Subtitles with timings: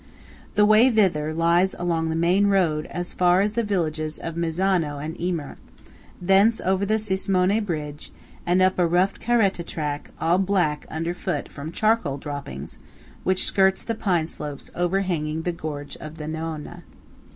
[0.55, 4.97] The way thither lies along the main road as far as the villages of Mezzano
[4.97, 5.59] and Imer;
[6.19, 8.11] thence over the Cismone bridge,
[8.43, 12.79] and up a rough caretta track all black underfoot from charcoal droppings,
[13.23, 16.81] which skirts the pine slopes overhanging the gorge of the Noana.